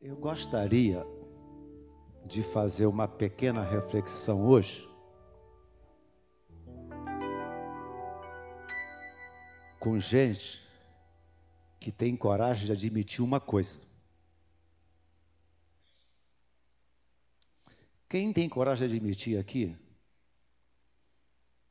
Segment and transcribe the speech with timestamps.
[0.00, 1.04] Eu gostaria
[2.24, 4.88] de fazer uma pequena reflexão hoje
[9.80, 10.64] com gente
[11.80, 13.80] que tem coragem de admitir uma coisa.
[18.08, 19.76] Quem tem coragem de admitir aqui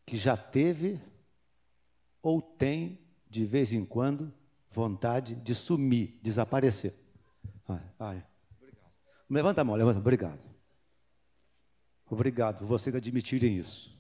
[0.06, 1.00] que já teve
[2.22, 3.00] ou tem
[3.30, 4.34] de vez em quando
[4.70, 7.07] vontade de sumir, desaparecer?
[8.00, 8.26] Ai.
[9.30, 10.00] Levanta a mão, levanta.
[10.00, 10.42] Obrigado.
[12.10, 13.96] Obrigado por vocês admitirem isso.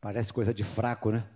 [0.00, 1.28] Parece coisa de fraco, né?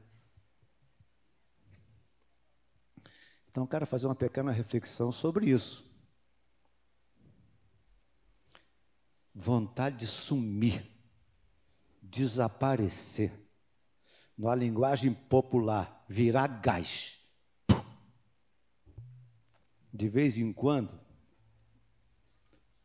[3.50, 5.84] Então, quero fazer uma pequena reflexão sobre isso.
[9.34, 10.88] Vontade de sumir,
[12.00, 13.32] desaparecer.
[14.38, 17.19] Na linguagem popular, virar gás.
[19.92, 20.98] De vez em quando,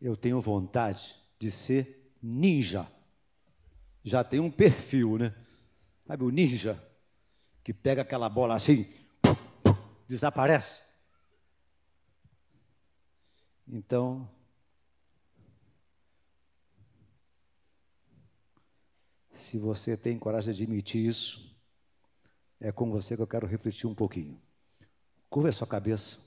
[0.01, 2.87] eu tenho vontade de ser ninja.
[4.03, 5.35] Já tem um perfil, né?
[6.05, 6.81] Sabe o ninja
[7.63, 8.87] que pega aquela bola assim,
[10.07, 10.81] desaparece.
[13.67, 14.29] Então,
[19.31, 21.55] se você tem coragem de admitir isso,
[22.59, 24.39] é com você que eu quero refletir um pouquinho.
[25.29, 26.24] Curva a sua cabeça.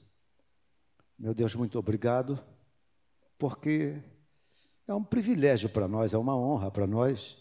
[1.19, 2.38] Meu Deus, muito obrigado
[3.36, 4.00] porque
[4.86, 7.36] é um privilégio para nós, é uma honra para nós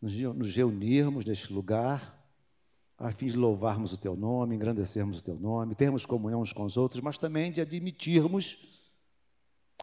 [0.00, 2.18] nos reunirmos neste lugar
[2.96, 6.64] a fim de louvarmos o teu nome, engrandecermos o teu nome, termos comunhão uns com
[6.64, 8.56] os outros, mas também de admitirmos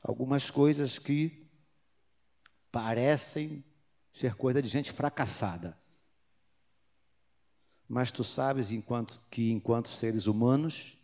[0.01, 1.47] algumas coisas que
[2.71, 3.63] parecem
[4.11, 5.77] ser coisa de gente fracassada.
[7.87, 10.98] Mas tu sabes enquanto, que, enquanto seres humanos,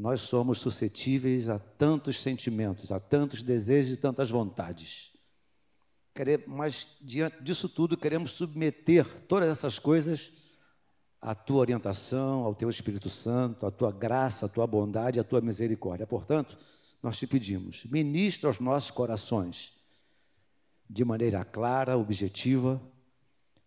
[0.00, 5.12] nós somos suscetíveis a tantos sentimentos, a tantos desejos e tantas vontades.
[6.46, 10.32] Mas, diante disso tudo, queremos submeter todas essas coisas
[11.20, 15.42] à tua orientação, ao teu Espírito Santo, à tua graça, à tua bondade, à tua
[15.42, 16.06] misericórdia.
[16.06, 16.56] Portanto,
[17.02, 19.74] nós te pedimos, ministra aos nossos corações
[20.88, 22.80] de maneira clara, objetiva,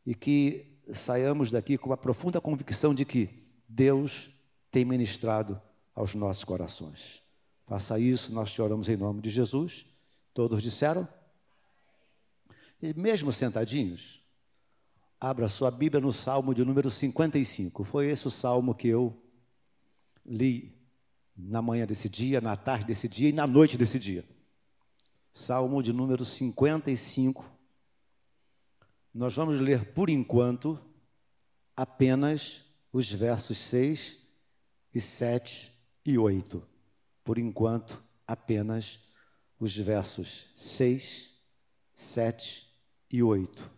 [0.03, 3.29] e que saiamos daqui com a profunda convicção de que
[3.69, 4.31] Deus
[4.72, 5.62] tem ministrado
[5.96, 7.22] aos nossos corações.
[7.66, 9.86] Faça isso, nós te oramos em nome de Jesus.
[10.34, 11.08] Todos disseram?
[12.81, 14.22] E mesmo sentadinhos,
[15.20, 17.84] abra sua Bíblia no Salmo de número 55.
[17.84, 19.16] Foi esse o salmo que eu
[20.26, 20.78] li
[21.36, 24.26] na manhã desse dia, na tarde desse dia e na noite desse dia.
[25.32, 27.46] Salmo de número 55.
[29.14, 30.80] Nós vamos ler por enquanto
[31.76, 32.62] apenas
[32.92, 34.18] os versos 6
[34.94, 35.72] e 7
[36.06, 36.66] e 8.
[37.24, 39.00] Por enquanto, apenas
[39.59, 41.34] os versos 6,
[41.96, 42.69] 7
[43.09, 43.72] e 8.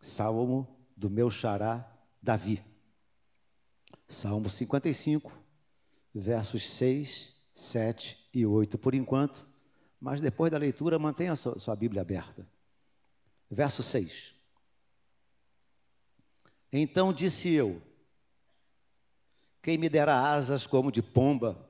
[0.00, 1.90] Salmo do meu xará
[2.22, 2.62] Davi.
[4.06, 5.32] Salmo 55,
[6.14, 9.46] versos 6, 7 e 8 por enquanto,
[10.00, 12.46] mas depois da leitura mantenha a sua, Bíblia aberta.
[13.50, 14.34] Verso 6.
[16.72, 17.80] Então disse eu:
[19.64, 21.66] quem me dera asas como de pomba,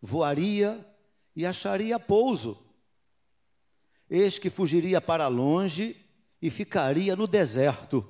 [0.00, 0.86] voaria
[1.34, 2.56] e acharia pouso.
[4.08, 5.96] Eis que fugiria para longe
[6.40, 8.06] e ficaria no deserto.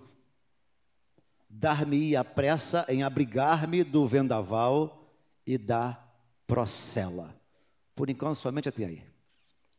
[1.49, 5.11] Dar-me-ia pressa em abrigar-me do vendaval
[5.47, 5.99] e da
[6.47, 7.35] procela.
[7.95, 9.03] Por enquanto, somente até aí.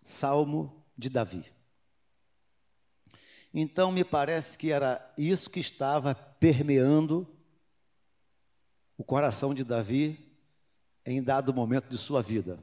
[0.02, 1.46] Salmo de Davi.
[3.54, 7.28] Então, me parece que era isso que estava permeando
[9.04, 10.18] o coração de Davi
[11.06, 12.58] em dado momento de sua vida.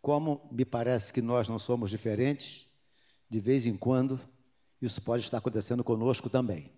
[0.00, 2.66] Como me parece que nós não somos diferentes,
[3.28, 4.18] de vez em quando
[4.80, 6.72] isso pode estar acontecendo conosco também.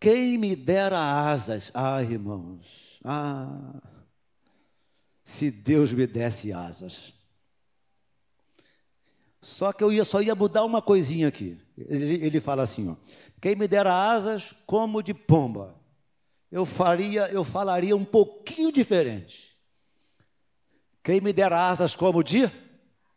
[0.00, 3.78] Quem me dera asas, ah, irmãos, ah,
[5.22, 7.12] se Deus me desse asas.
[9.42, 11.60] Só que eu ia, só ia mudar uma coisinha aqui.
[11.76, 12.96] Ele, ele fala assim: ó,
[13.42, 15.84] quem me dera asas como de pomba
[16.50, 19.56] eu faria, eu falaria um pouquinho diferente.
[21.02, 22.50] Quem me dera asas como de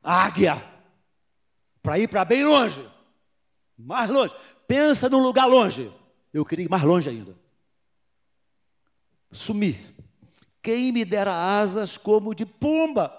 [0.03, 0.63] águia,
[1.81, 2.87] para ir para bem longe,
[3.77, 4.35] mais longe.
[4.67, 5.91] Pensa num lugar longe.
[6.33, 7.35] Eu queria ir mais longe ainda.
[9.31, 9.95] Sumir.
[10.61, 13.15] Quem me dera asas como de pomba,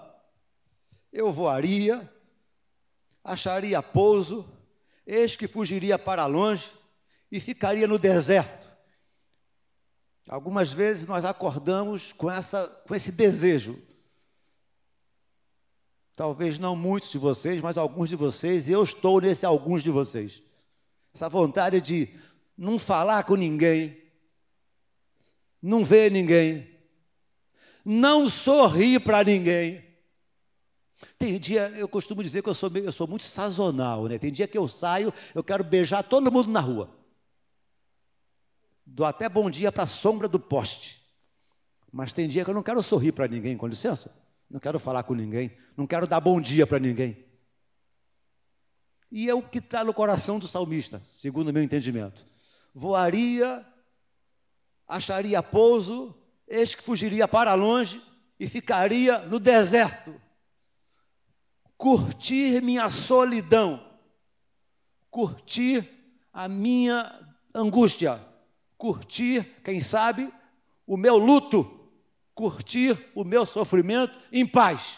[1.11, 2.09] eu voaria,
[3.23, 4.47] acharia pouso,
[5.05, 6.71] eis que fugiria para longe
[7.31, 8.60] e ficaria no deserto
[10.29, 13.81] Algumas vezes nós acordamos com, essa, com esse desejo.
[16.15, 20.41] Talvez não muitos de vocês, mas alguns de vocês, eu estou nesse alguns de vocês.
[21.13, 22.09] Essa vontade de
[22.57, 23.97] não falar com ninguém,
[25.61, 26.69] não ver ninguém,
[27.83, 29.83] não sorrir para ninguém.
[31.17, 34.19] Tem dia, eu costumo dizer que eu sou, eu sou muito sazonal, né?
[34.19, 37.00] Tem dia que eu saio, eu quero beijar todo mundo na rua.
[38.93, 41.01] Dou até bom dia para a sombra do poste.
[41.89, 44.13] Mas tem dia que eu não quero sorrir para ninguém, com licença.
[44.49, 47.25] Não quero falar com ninguém, não quero dar bom dia para ninguém.
[49.09, 52.25] E é o que está no coração do salmista, segundo o meu entendimento.
[52.75, 53.65] Voaria,
[54.85, 56.13] acharia pouso,
[56.45, 58.01] eis que fugiria para longe
[58.37, 60.19] e ficaria no deserto.
[61.77, 63.81] Curtir minha solidão,
[65.09, 65.89] curtir
[66.33, 68.30] a minha angústia,
[68.81, 70.33] curtir, quem sabe,
[70.87, 71.87] o meu luto,
[72.33, 74.97] curtir o meu sofrimento em paz.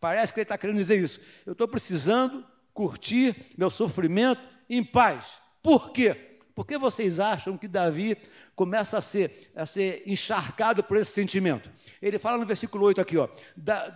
[0.00, 1.20] Parece que ele está querendo dizer isso.
[1.46, 2.44] Eu estou precisando
[2.74, 5.40] curtir meu sofrimento em paz.
[5.62, 6.40] Por quê?
[6.52, 8.16] Porque vocês acham que Davi
[8.56, 11.70] começa a ser, a ser encharcado por esse sentimento?
[12.02, 13.28] Ele fala no versículo 8 aqui, ó,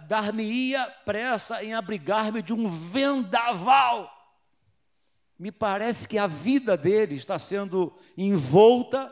[0.06, 4.19] dar-me-ia pressa em abrigar-me de um vendaval.
[5.40, 9.10] Me parece que a vida dele está sendo envolta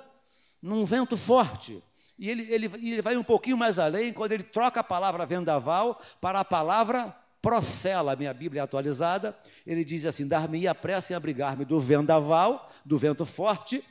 [0.61, 1.83] num vento forte.
[2.19, 6.03] E ele, ele, ele vai um pouquinho mais além quando ele troca a palavra vendaval
[6.21, 9.35] para a palavra procela, minha Bíblia atualizada.
[9.67, 13.83] Ele diz assim: Dar-me-ia pressa em abrigar-me do vendaval, do vento forte,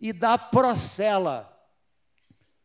[0.00, 1.52] e da procela.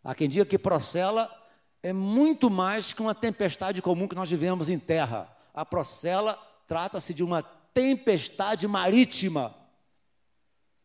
[0.03, 1.35] Há quem diga que procela
[1.81, 5.35] é muito mais que uma tempestade comum que nós vivemos em terra.
[5.51, 7.43] A procela trata-se de uma
[7.79, 9.55] tempestade marítima.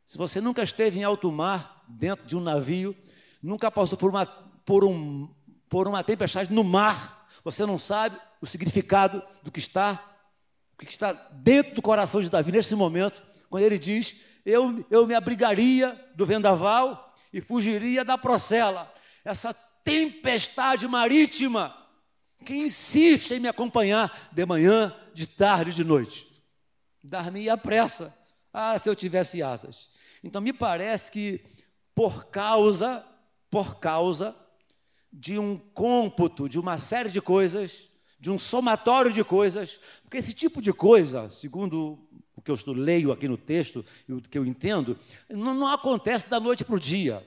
[0.06, 2.96] Se você nunca esteve em alto mar, dentro de um navio,
[3.42, 5.28] nunca passou por uma, por um,
[5.68, 10.00] por uma tempestade no mar, você não sabe o significado do que está,
[10.74, 15.04] o que está dentro do coração de Davi nesse momento, quando ele diz: Eu, eu
[15.04, 18.92] me abrigaria do vendaval e fugiria da procela.
[19.24, 19.52] Essa
[19.82, 21.76] tempestade marítima
[22.46, 26.33] que insiste em me acompanhar de manhã, de tarde, de noite.
[27.06, 28.14] Dar-me a pressa.
[28.50, 29.90] Ah, se eu tivesse asas.
[30.22, 31.44] Então me parece que
[31.94, 33.04] por causa,
[33.50, 34.34] por causa
[35.12, 40.32] de um cômputo, de uma série de coisas, de um somatório de coisas, porque esse
[40.32, 41.98] tipo de coisa, segundo
[42.34, 44.98] o que eu estou, leio aqui no texto e o que eu entendo,
[45.28, 47.22] não, não acontece da noite para o dia.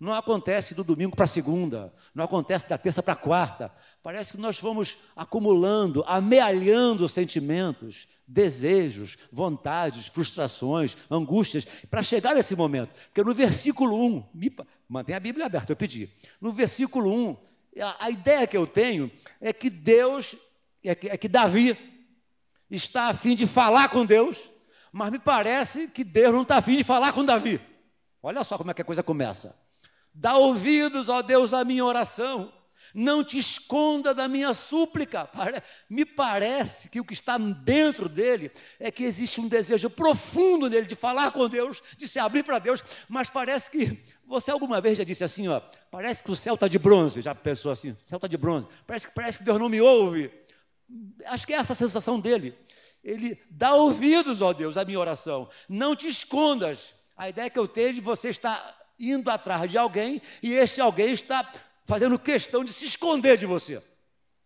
[0.00, 3.70] Não acontece do domingo para segunda, não acontece da terça para quarta.
[4.00, 12.94] Parece que nós fomos acumulando, amealhando sentimentos, desejos, vontades, frustrações, angústias, para chegar nesse momento.
[13.06, 14.54] Porque no versículo 1, me,
[14.86, 16.10] mantém a Bíblia aberta, eu pedi.
[16.38, 17.36] No versículo 1,
[17.80, 19.10] a, a ideia que eu tenho
[19.40, 20.36] é que Deus,
[20.84, 21.76] é que, é que Davi
[22.70, 24.38] está a fim de falar com Deus,
[24.92, 27.58] mas me parece que Deus não está a fim de falar com Davi.
[28.22, 29.56] Olha só como é que a coisa começa.
[30.12, 32.52] Dá ouvidos, ó Deus, à minha oração.
[32.94, 35.28] Não te esconda da minha súplica.
[35.88, 40.86] Me parece que o que está dentro dele é que existe um desejo profundo nele
[40.86, 44.98] de falar com Deus, de se abrir para Deus, mas parece que você alguma vez
[44.98, 47.96] já disse assim, ó, parece que o céu está de bronze, já pensou assim, o
[48.02, 50.30] céu está de bronze, parece que, parece que Deus não me ouve.
[51.26, 52.54] Acho que é essa a sensação dele.
[53.02, 55.48] Ele dá ouvidos, ó Deus, à minha oração.
[55.68, 56.94] Não te escondas.
[57.16, 61.12] A ideia que eu tenho de você estar indo atrás de alguém e esse alguém
[61.12, 61.50] está
[61.88, 63.82] fazendo questão de se esconder de você.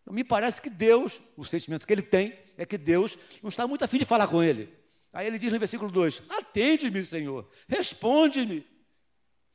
[0.01, 3.67] Então, me parece que Deus, o sentimento que ele tem, é que Deus não está
[3.67, 4.73] muito afim de falar com ele.
[5.13, 8.67] Aí ele diz no versículo 2: Atende-me, Senhor, responde-me.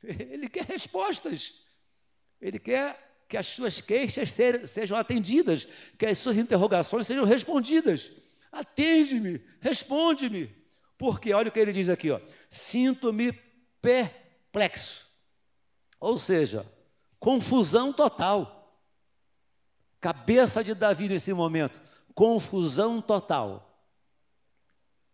[0.00, 1.54] Ele quer respostas.
[2.40, 4.32] Ele quer que as suas queixas
[4.66, 5.66] sejam atendidas,
[5.98, 8.12] que as suas interrogações sejam respondidas.
[8.52, 10.54] Atende-me, responde-me.
[10.96, 12.20] Porque olha o que ele diz aqui, ó.
[12.48, 13.32] Sinto-me
[13.82, 14.28] perplexo
[14.58, 15.06] perplexo.
[16.00, 16.66] Ou seja,
[17.18, 18.76] confusão total.
[20.00, 21.80] Cabeça de Davi nesse momento,
[22.14, 23.64] confusão total.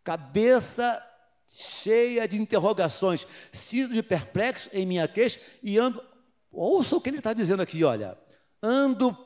[0.03, 1.03] Cabeça
[1.47, 6.03] cheia de interrogações, sinto-me perplexo em minha queixa e ando.
[6.51, 8.19] Ouça o que ele está dizendo aqui, olha.
[8.63, 9.17] Ando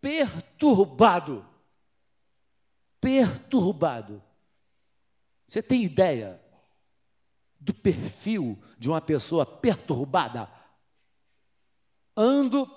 [0.00, 1.46] perturbado.
[3.00, 4.22] Perturbado.
[5.46, 6.40] Você tem ideia
[7.60, 10.50] do perfil de uma pessoa perturbada.
[12.16, 12.70] Ando,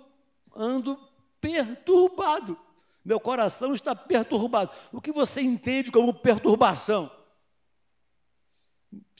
[0.55, 0.97] ando
[1.41, 2.57] perturbado.
[3.03, 4.71] Meu coração está perturbado.
[4.91, 7.11] O que você entende como perturbação?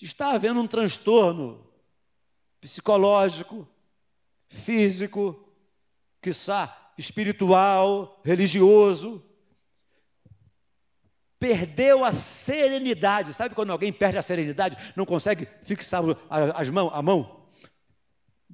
[0.02, 1.66] Está havendo um transtorno
[2.60, 3.68] psicológico,
[4.48, 5.48] físico,
[6.22, 9.24] quiçá espiritual, religioso.
[11.38, 13.34] Perdeu a serenidade.
[13.34, 16.02] Sabe quando alguém perde a serenidade, não consegue fixar
[16.56, 17.46] as mãos, a mão?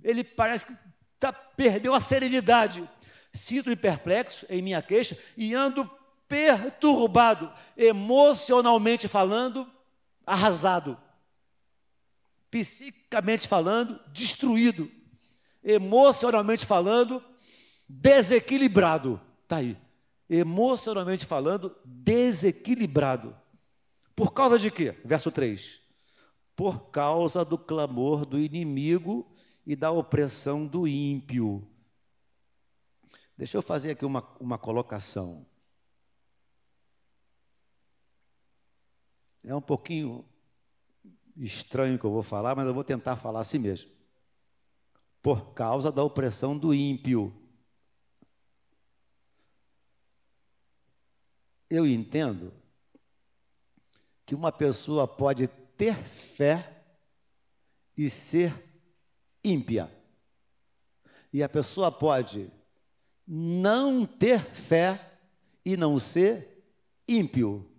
[0.03, 0.73] Ele parece que
[1.21, 2.89] tá, perdeu a serenidade.
[3.31, 5.89] Sinto-me perplexo em minha queixa e ando
[6.27, 9.69] perturbado, emocionalmente falando,
[10.25, 10.97] arrasado.
[12.49, 14.91] Psicamente falando, destruído.
[15.63, 17.23] Emocionalmente falando,
[17.87, 19.21] desequilibrado.
[19.43, 19.77] Está aí.
[20.27, 23.35] Emocionalmente falando, desequilibrado.
[24.15, 24.95] Por causa de quê?
[25.05, 25.79] Verso 3.
[26.55, 29.31] Por causa do clamor do inimigo
[29.65, 31.67] e da opressão do ímpio.
[33.37, 35.45] Deixa eu fazer aqui uma, uma colocação.
[39.43, 40.23] É um pouquinho
[41.35, 43.89] estranho que eu vou falar, mas eu vou tentar falar assim mesmo.
[45.21, 47.33] Por causa da opressão do ímpio.
[51.69, 52.53] Eu entendo
[54.25, 56.83] que uma pessoa pode ter fé
[57.97, 58.70] e ser
[59.43, 59.91] ímpia.
[61.33, 62.51] E a pessoa pode
[63.27, 65.19] não ter fé
[65.63, 66.65] e não ser
[67.07, 67.69] ímpio.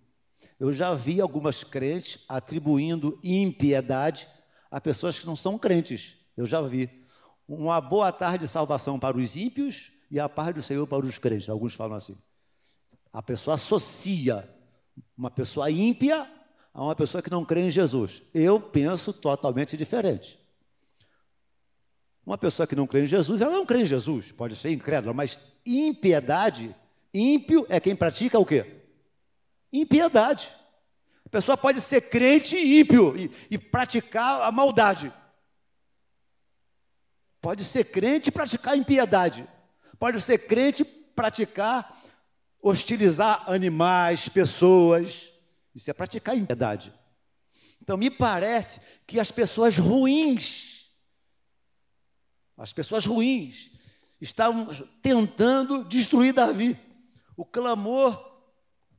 [0.58, 4.28] Eu já vi algumas crentes atribuindo impiedade
[4.70, 6.16] a pessoas que não são crentes.
[6.36, 7.02] Eu já vi.
[7.46, 11.18] Uma boa tarde de salvação para os ímpios e a paz do Senhor para os
[11.18, 11.48] crentes.
[11.48, 12.16] Alguns falam assim.
[13.12, 14.48] A pessoa associa
[15.16, 16.30] uma pessoa ímpia
[16.72, 18.22] a uma pessoa que não crê em Jesus.
[18.32, 20.41] Eu penso totalmente diferente.
[22.24, 25.12] Uma pessoa que não crê em Jesus, ela não crê em Jesus, pode ser incrédula,
[25.12, 26.74] mas impiedade,
[27.12, 28.82] ímpio é quem pratica o quê?
[29.72, 30.48] Impiedade.
[31.26, 35.12] A pessoa pode ser crente e ímpio e, e praticar a maldade.
[37.40, 39.46] Pode ser crente e praticar impiedade.
[39.98, 42.00] Pode ser crente e praticar,
[42.62, 45.32] hostilizar animais, pessoas.
[45.74, 46.92] Isso é praticar impiedade.
[47.80, 50.71] Então, me parece que as pessoas ruins,
[52.62, 53.72] as pessoas ruins,
[54.20, 54.68] estavam
[55.02, 56.78] tentando destruir Davi.
[57.36, 58.40] O clamor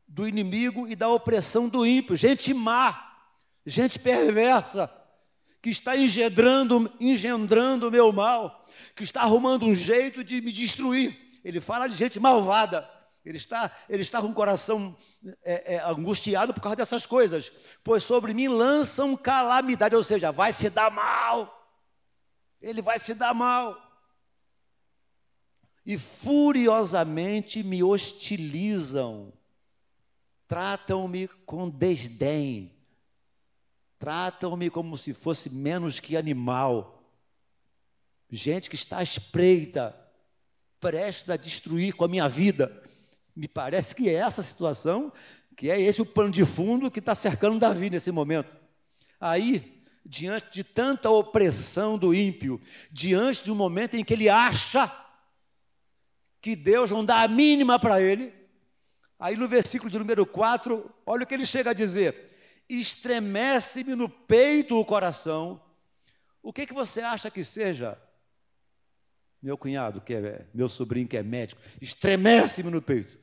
[0.05, 3.15] do inimigo e da opressão do ímpio, gente má,
[3.65, 4.93] gente perversa,
[5.61, 11.17] que está engendrando, engendrando o meu mal, que está arrumando um jeito de me destruir.
[11.41, 12.89] Ele fala de gente malvada.
[13.23, 14.93] Ele está, ele está com o coração
[15.41, 17.53] é, é, angustiado por causa dessas coisas.
[17.81, 21.62] Pois sobre mim lançam calamidade, ou seja, vai se dar mal.
[22.63, 23.79] Ele vai se dar mal.
[25.85, 29.31] E furiosamente me hostilizam
[30.53, 32.71] tratam-me com desdém,
[33.97, 37.03] tratam-me como se fosse menos que animal.
[38.29, 39.99] Gente que está à espreita,
[40.79, 42.83] prestes a destruir com a minha vida.
[43.35, 45.11] Me parece que é essa situação,
[45.57, 48.55] que é esse o pano de fundo que está cercando Davi nesse momento.
[49.19, 49.72] Aí,
[50.05, 54.91] diante de tanta opressão do ímpio, diante de um momento em que ele acha
[56.41, 58.33] que Deus não dá a mínima para ele,
[59.23, 62.29] Aí no versículo de número 4, olha o que ele chega a dizer:
[62.67, 65.61] estremece-me no peito o coração.
[66.41, 67.97] O que, que você acha que seja?
[69.41, 73.17] Meu cunhado, que é meu sobrinho que é médico, estremece-me no peito.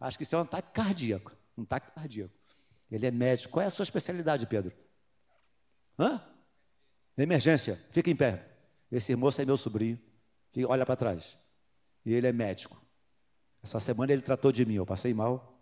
[0.00, 1.30] Acho que isso é um ataque cardíaco.
[1.56, 2.34] Um ataque cardíaco.
[2.90, 3.52] Ele é médico.
[3.52, 4.72] Qual é a sua especialidade, Pedro?
[5.98, 6.20] Hã?
[7.16, 7.80] Emergência.
[7.90, 8.46] Fica em pé.
[8.90, 9.98] Esse moço é meu sobrinho.
[10.68, 11.38] Olha para trás.
[12.04, 12.80] E ele é médico.
[13.62, 15.58] Essa semana ele tratou de mim, eu passei mal.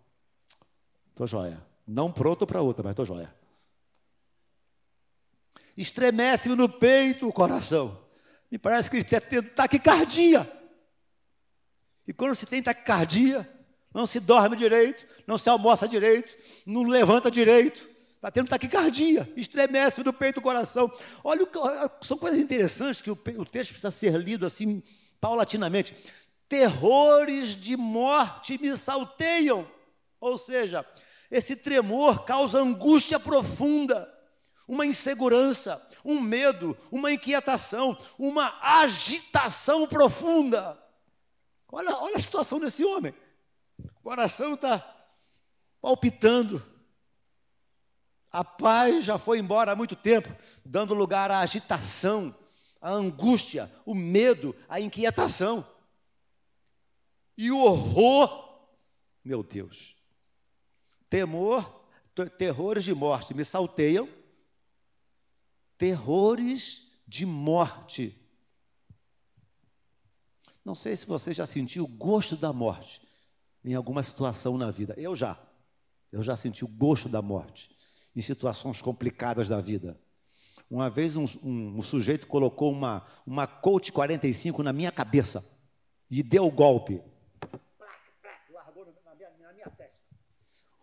[1.09, 1.65] Estou joia.
[1.87, 3.33] Não pronto para outra, mas estou joia.
[5.75, 7.99] Estremece-me no peito o coração.
[8.51, 10.51] Me parece que ele está tendo taquicardia.
[12.05, 13.49] E quando se tem taquicardia,
[13.93, 16.35] não se dorme direito, não se almoça direito,
[16.65, 17.89] não levanta direito,
[18.23, 20.89] está tendo taquicardia, estremece no peito o coração.
[21.23, 21.45] Olha,
[22.01, 24.81] são coisas interessantes que o, o texto precisa ser lido assim,
[25.19, 25.93] paulatinamente
[26.53, 29.67] terrores de morte me salteiam.
[30.21, 30.85] Ou seja,
[31.31, 34.07] esse tremor causa angústia profunda,
[34.67, 40.79] uma insegurança, um medo, uma inquietação, uma agitação profunda.
[41.71, 43.15] Olha, olha a situação desse homem.
[43.79, 44.87] O coração está
[45.81, 46.63] palpitando.
[48.33, 50.35] A paz já foi embora há muito tempo,
[50.65, 52.35] dando lugar à agitação,
[52.81, 55.63] à angústia, o medo, à inquietação
[57.37, 58.67] e o horror,
[59.23, 59.95] meu Deus,
[61.07, 61.85] temor,
[62.35, 64.09] terrores de morte me salteiam,
[65.77, 68.19] terrores de morte.
[70.65, 72.99] Não sei se você já sentiu o gosto da morte
[73.63, 74.95] em alguma situação na vida.
[74.97, 75.39] Eu já.
[76.11, 77.73] Eu já senti o gosto da morte
[78.15, 79.99] em situações complicadas da vida.
[80.69, 85.43] Uma vez um, um, um sujeito colocou uma, uma Colt 45 na minha cabeça
[86.09, 87.01] e deu o golpe.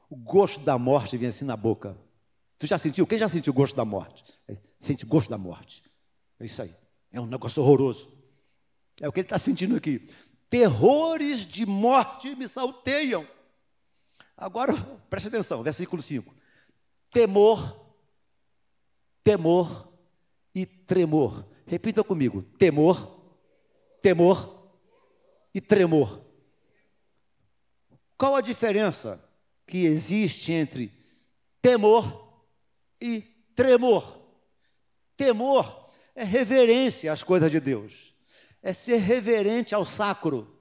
[0.09, 1.97] O gosto da morte vinha assim na boca.
[2.59, 3.07] Tu já sentiu?
[3.07, 4.25] Quem já sentiu o gosto da morte?
[4.49, 5.83] É, sente gosto da morte.
[6.39, 6.75] É isso aí.
[7.13, 8.13] É um negócio horroroso.
[9.01, 10.09] É o que ele está sentindo aqui.
[10.49, 13.27] Terrores de morte me salteiam.
[14.37, 14.75] Agora,
[15.09, 16.35] preste atenção, versículo 5.
[17.11, 17.95] Temor,
[19.25, 19.93] temor
[20.55, 21.47] e tremor.
[21.67, 23.21] Repita comigo: temor,
[24.01, 24.73] temor
[25.55, 26.25] e tremor.
[28.17, 29.23] Qual a diferença
[29.67, 30.93] que existe entre
[31.63, 32.45] temor
[33.01, 33.23] e
[33.55, 34.21] tremor?
[35.17, 38.15] Temor é reverência às coisas de Deus,
[38.63, 40.60] é ser reverente ao sacro.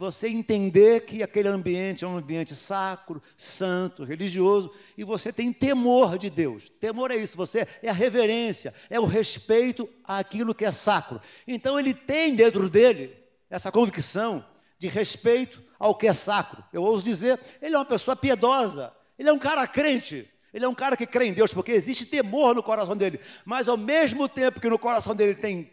[0.00, 6.16] Você entender que aquele ambiente é um ambiente sacro, santo, religioso, e você tem temor
[6.16, 6.70] de Deus.
[6.80, 11.20] Temor é isso, você é a reverência, é o respeito àquilo que é sacro.
[11.46, 13.14] Então ele tem dentro dele
[13.50, 14.42] essa convicção
[14.78, 16.64] de respeito ao que é sacro.
[16.72, 20.68] Eu ouso dizer, ele é uma pessoa piedosa, ele é um cara crente, ele é
[20.68, 23.20] um cara que crê em Deus, porque existe temor no coração dele.
[23.44, 25.70] Mas ao mesmo tempo que no coração dele tem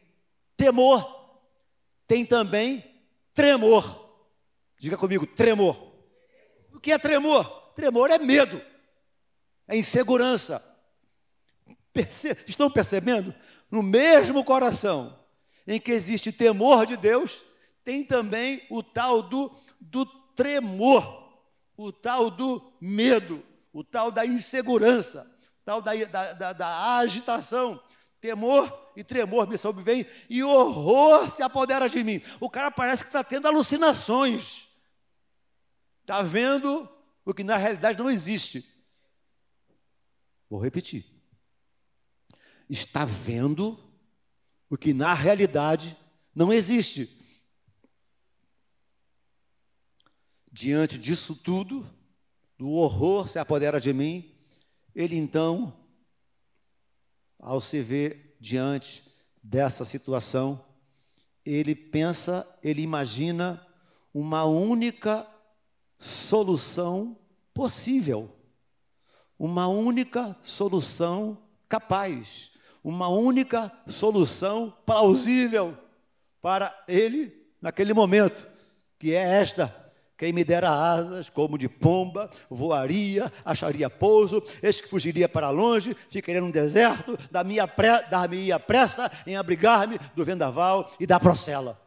[0.58, 1.40] temor,
[2.06, 2.84] tem também
[3.34, 4.07] tremor.
[4.80, 5.94] Diga comigo, tremor.
[6.74, 7.46] O que é tremor?
[7.76, 8.62] Tremor é medo,
[9.68, 10.64] é insegurança.
[11.94, 13.34] Perce estão percebendo?
[13.70, 15.18] No mesmo coração
[15.66, 17.44] em que existe temor de Deus,
[17.84, 20.06] tem também o tal do, do
[20.36, 21.34] tremor,
[21.76, 23.44] o tal do medo
[23.78, 25.32] o tal da insegurança,
[25.62, 27.80] o tal da, da, da, da agitação,
[28.20, 32.20] temor e tremor me sobrevêm e horror se apodera de mim.
[32.40, 34.67] O cara parece que está tendo alucinações,
[36.08, 36.88] está vendo
[37.26, 38.66] o que na realidade não existe.
[40.50, 41.06] Vou repetir.
[42.70, 43.78] Está vendo
[44.70, 45.98] o que na realidade
[46.34, 47.14] não existe.
[50.50, 51.86] Diante disso tudo,
[52.58, 54.34] do horror se apodera de mim,
[54.96, 55.78] ele então,
[57.38, 59.04] ao se ver diante
[59.44, 60.66] dessa situação,
[61.46, 63.62] ele pensa, ele imagina
[64.14, 65.28] uma única
[65.98, 67.18] solução
[67.54, 68.30] possível,
[69.38, 72.52] uma única solução capaz,
[72.84, 75.78] uma única solução plausível
[76.42, 78.48] para ele naquele momento,
[78.98, 79.76] que é esta:
[80.18, 85.96] quem me dera asas como de pomba, voaria, acharia pouso, eis que fugiria para longe,
[86.10, 91.20] ficaria num deserto, da minha, pre, da minha pressa em abrigar-me do vendaval e da
[91.20, 91.80] procela.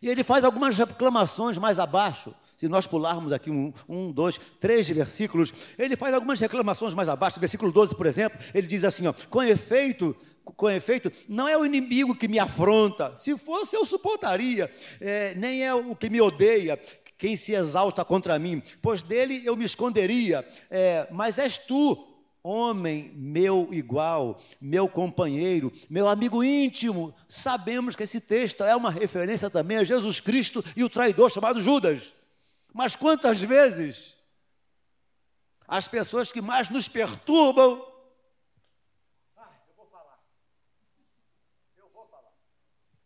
[0.00, 2.34] E ele faz algumas reclamações mais abaixo.
[2.56, 7.38] Se nós pularmos aqui um, um, dois, três versículos, ele faz algumas reclamações mais abaixo.
[7.38, 11.64] Versículo 12, por exemplo, ele diz assim: ó, com efeito, com efeito, não é o
[11.64, 13.16] inimigo que me afronta.
[13.16, 14.70] Se fosse, eu suportaria.
[15.00, 16.80] É, nem é o que me odeia,
[17.16, 20.46] quem se exalta contra mim, pois dele eu me esconderia.
[20.70, 27.14] É, mas és tu, homem meu igual, meu companheiro, meu amigo íntimo.
[27.28, 31.62] Sabemos que esse texto é uma referência também a Jesus Cristo e o traidor chamado
[31.62, 32.12] Judas.
[32.72, 34.16] Mas quantas vezes
[35.66, 37.86] as pessoas que mais nos perturbam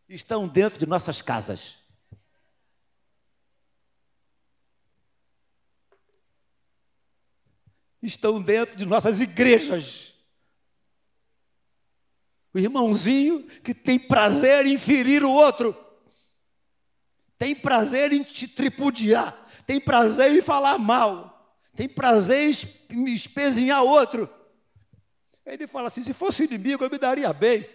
[0.08, 1.81] estão dentro de nossas casas.
[8.02, 10.14] Estão dentro de nossas igrejas.
[12.52, 15.76] O irmãozinho que tem prazer em ferir o outro,
[17.38, 22.54] tem prazer em te tripudiar, tem prazer em falar mal, tem prazer
[22.90, 24.28] em espezinhar outro.
[25.46, 27.68] Ele fala assim: se fosse inimigo, eu me daria bem.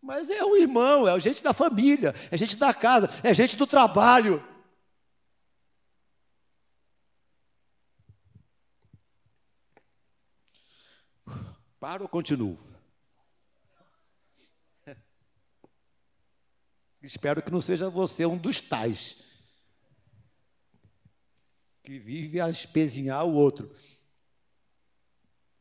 [0.00, 3.66] Mas é o irmão, é gente da família, é gente da casa, é gente do
[3.66, 4.42] trabalho.
[11.84, 12.58] Paro ou continuo?
[17.02, 19.18] Espero que não seja você um dos tais
[21.82, 23.70] que vive a espezinhar o outro.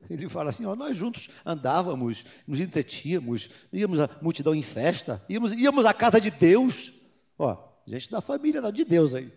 [0.09, 5.51] Ele fala assim: ó, nós juntos andávamos, nos entretínhamos, íamos à multidão em festa, íamos,
[5.51, 6.93] íamos à casa de Deus.
[7.37, 9.29] Ó, gente da família de Deus aí.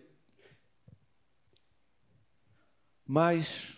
[3.05, 3.76] Mas,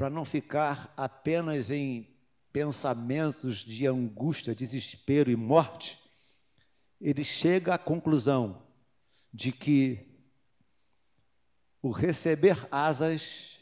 [0.00, 2.08] para não ficar apenas em
[2.50, 6.00] pensamentos de angústia, desespero e morte,
[6.98, 8.62] ele chega à conclusão
[9.30, 10.08] de que
[11.82, 13.60] o receber asas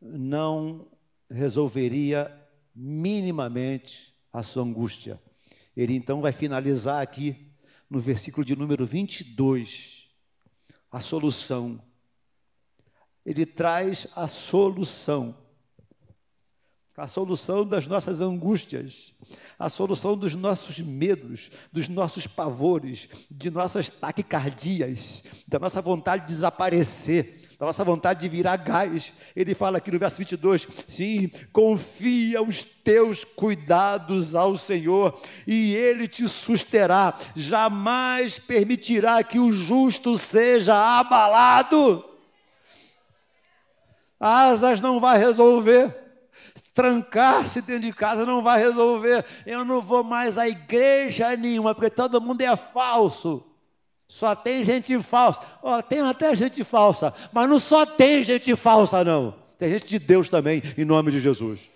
[0.00, 0.88] não
[1.30, 2.36] resolveria
[2.74, 5.22] minimamente a sua angústia.
[5.76, 7.52] Ele então vai finalizar aqui
[7.88, 10.08] no versículo de número 22
[10.90, 11.80] a solução.
[13.24, 15.40] Ele traz a solução
[16.96, 19.14] a solução das nossas angústias,
[19.58, 26.34] a solução dos nossos medos, dos nossos pavores, de nossas taquicardias, da nossa vontade de
[26.34, 29.12] desaparecer, da nossa vontade de virar gás.
[29.34, 36.06] Ele fala aqui no verso 22: sim, confia os teus cuidados ao Senhor e ele
[36.06, 42.04] te susterá, jamais permitirá que o justo seja abalado.
[44.20, 46.01] Asas não vai resolver
[46.74, 49.24] Trancar-se dentro de casa não vai resolver.
[49.44, 53.44] Eu não vou mais à igreja nenhuma, porque todo mundo é falso.
[54.08, 55.40] Só tem gente falsa.
[55.62, 59.34] Oh, tem até gente falsa, mas não só tem gente falsa, não.
[59.58, 61.70] Tem gente de Deus também, em nome de Jesus.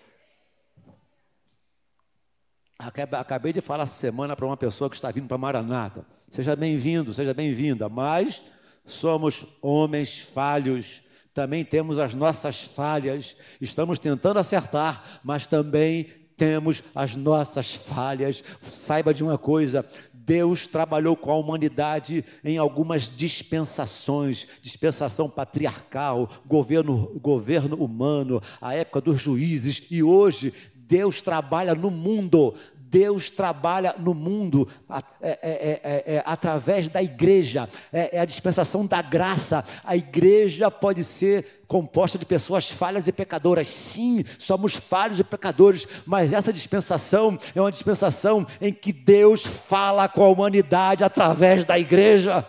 [2.77, 6.05] Acabei de falar essa semana para uma pessoa que está vindo para Maranata.
[6.29, 8.43] Seja bem-vindo, seja bem-vinda, mas
[8.85, 11.01] somos homens falhos
[11.37, 18.43] também temos as nossas falhas, estamos tentando acertar, mas também temos as nossas falhas.
[18.71, 27.11] Saiba de uma coisa: Deus trabalhou com a humanidade em algumas dispensações, dispensação patriarcal, governo,
[27.21, 32.55] governo humano, a época dos juízes, e hoje Deus trabalha no mundo
[32.89, 39.01] Deus trabalha no mundo é, é, é, é, através da igreja, é, a dispensação da
[39.01, 39.63] graça.
[39.83, 43.67] A igreja pode ser composta de pessoas falhas e pecadoras.
[43.67, 50.07] Sim, somos falhos e pecadores, mas essa dispensação é uma dispensação em que Deus fala
[50.07, 52.47] com a humanidade através da igreja.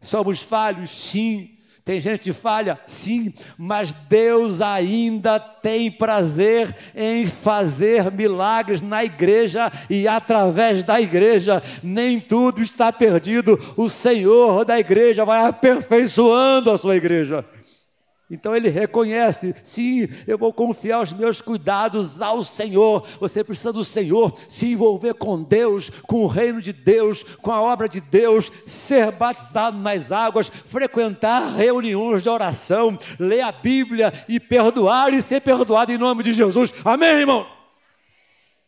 [0.00, 2.78] Somos falhos, sim, tem gente que falha?
[2.86, 11.60] Sim, mas Deus ainda tem prazer em fazer milagres na igreja e através da igreja.
[11.82, 13.58] Nem tudo está perdido.
[13.76, 17.44] O Senhor da igreja vai aperfeiçoando a sua igreja.
[18.32, 23.06] Então ele reconhece: sim, eu vou confiar os meus cuidados ao Senhor.
[23.20, 27.60] Você precisa do Senhor, se envolver com Deus, com o reino de Deus, com a
[27.60, 34.40] obra de Deus, ser batizado nas águas, frequentar reuniões de oração, ler a Bíblia e
[34.40, 36.72] perdoar e ser perdoado em nome de Jesus.
[36.82, 37.46] Amém, irmão?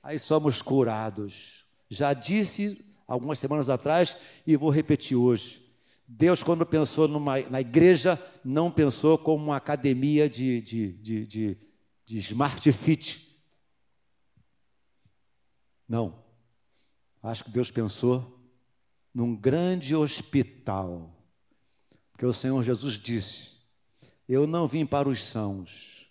[0.02, 1.64] Aí somos curados.
[1.88, 4.14] Já disse algumas semanas atrás
[4.46, 5.63] e vou repetir hoje
[6.06, 11.58] Deus, quando pensou numa, na igreja, não pensou como uma academia de, de, de, de,
[12.04, 13.40] de smart fit.
[15.88, 16.22] Não.
[17.22, 18.38] Acho que Deus pensou
[19.14, 21.10] num grande hospital.
[22.12, 23.52] Porque o Senhor Jesus disse:
[24.28, 26.06] Eu não vim para os sãos.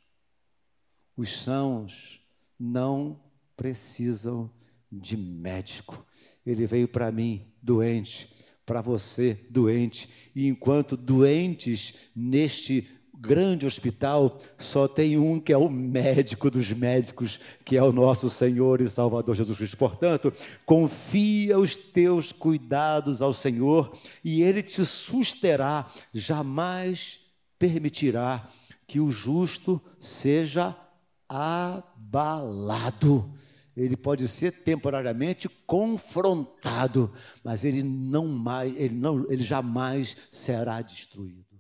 [1.16, 2.20] Os sãos
[2.60, 3.22] não
[3.56, 4.50] precisam
[4.92, 6.04] de médico.
[6.44, 8.33] Ele veio para mim, doente,
[8.66, 10.10] para você, doente.
[10.36, 17.40] E enquanto doentes neste grande hospital, só tem um que é o médico dos médicos,
[17.64, 19.78] que é o nosso Senhor e Salvador Jesus Cristo.
[19.78, 20.34] Portanto,
[20.66, 27.22] confia os teus cuidados ao Senhor e ele te susterá, jamais
[27.58, 28.50] permitirá
[28.86, 30.76] que o justo seja
[31.30, 31.94] abalado
[33.76, 37.12] ele pode ser temporariamente confrontado,
[37.44, 41.53] mas ele não mais, ele não, ele jamais será destruído.